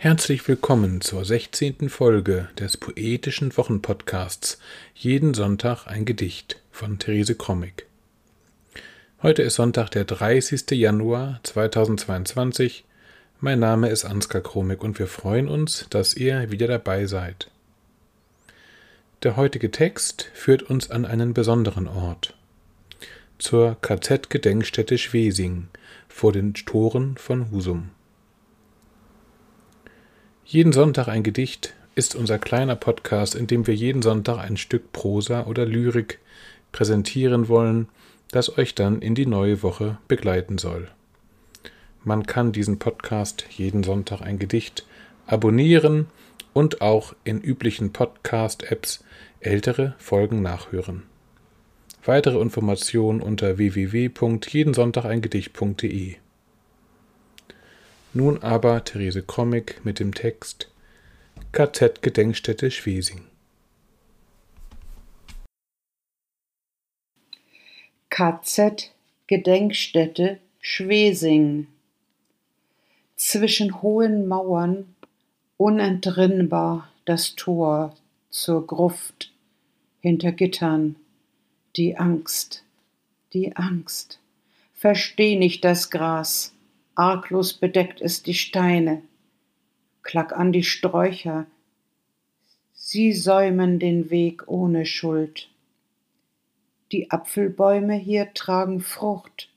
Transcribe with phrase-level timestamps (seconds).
[0.00, 1.88] Herzlich willkommen zur 16.
[1.88, 4.60] Folge des poetischen Wochenpodcasts
[4.94, 7.84] Jeden Sonntag ein Gedicht von Therese Krommig.
[9.22, 10.70] Heute ist Sonntag, der 30.
[10.70, 12.84] Januar 2022.
[13.40, 17.50] Mein Name ist Ansgar Kromig und wir freuen uns, dass ihr wieder dabei seid.
[19.24, 22.34] Der heutige Text führt uns an einen besonderen Ort.
[23.38, 25.66] Zur KZ-Gedenkstätte Schwesing
[26.06, 27.90] vor den Toren von Husum.
[30.50, 34.92] Jeden Sonntag ein Gedicht ist unser kleiner Podcast, in dem wir jeden Sonntag ein Stück
[34.92, 36.20] Prosa oder Lyrik
[36.72, 37.86] präsentieren wollen,
[38.30, 40.88] das euch dann in die neue Woche begleiten soll.
[42.02, 44.86] Man kann diesen Podcast jeden Sonntag ein Gedicht
[45.26, 46.06] abonnieren
[46.54, 49.04] und auch in üblichen Podcast-Apps
[49.40, 51.02] ältere Folgen nachhören.
[52.06, 56.16] Weitere Informationen unter www.jedensonntageingedicht.de
[58.14, 60.70] nun aber Therese Krommig mit dem Text
[61.52, 63.22] KZ Gedenkstätte Schwesing.
[68.10, 68.92] KZ
[69.26, 71.68] Gedenkstätte Schwesing.
[73.16, 74.94] Zwischen hohen Mauern
[75.56, 77.94] unentrinnbar das Tor
[78.30, 79.32] zur Gruft,
[80.00, 80.96] hinter Gittern
[81.76, 82.64] die Angst,
[83.32, 84.18] die Angst.
[84.74, 86.52] Versteh nicht das Gras,
[86.98, 89.02] arglos bedeckt es die Steine.
[90.02, 91.46] Klack an die Sträucher,
[92.72, 95.48] sie säumen den Weg ohne Schuld.
[96.90, 99.48] Die Apfelbäume hier tragen Frucht,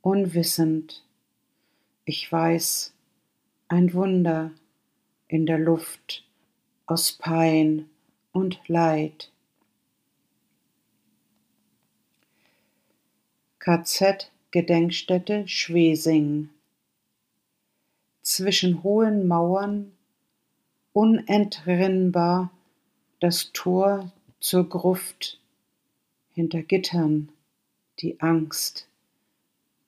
[0.00, 1.04] unwissend.
[2.04, 2.94] Ich weiß,
[3.68, 4.52] ein Wunder
[5.28, 6.24] in der Luft
[6.86, 7.90] aus Pein
[8.32, 9.30] und Leid.
[13.58, 16.48] KZ Gedenkstätte Schwesing.
[18.22, 19.92] Zwischen hohen Mauern
[20.94, 22.50] unentrinnbar
[23.20, 25.38] das Tor zur Gruft,
[26.32, 27.28] hinter Gittern
[27.98, 28.88] die Angst,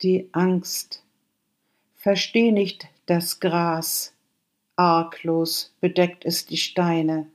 [0.03, 1.03] die Angst.
[1.97, 4.13] Versteh nicht das Gras,
[4.77, 7.27] arglos bedeckt es die Steine.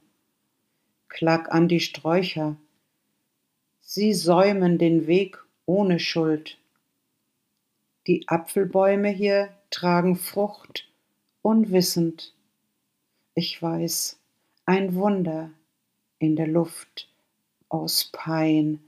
[1.07, 2.57] Klack an die Sträucher,
[3.81, 6.59] sie säumen den Weg ohne Schuld.
[8.05, 10.89] Die Apfelbäume hier tragen Frucht,
[11.41, 12.33] unwissend.
[13.33, 14.19] Ich weiß,
[14.65, 15.51] ein Wunder
[16.19, 17.09] in der Luft
[17.69, 18.79] aus Pein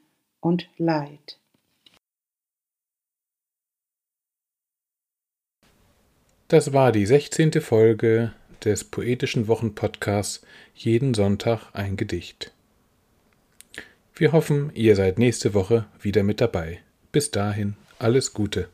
[0.42, 1.40] und Leid.
[6.50, 7.54] Das war die 16.
[7.62, 8.34] Folge
[8.64, 10.46] des poetischen Wochenpodcasts
[10.76, 12.52] Jeden Sonntag ein Gedicht.
[14.14, 16.82] Wir hoffen, ihr seid nächste Woche wieder mit dabei.
[17.12, 18.70] Bis dahin, alles Gute.